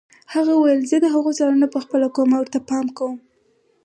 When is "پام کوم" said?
2.69-3.15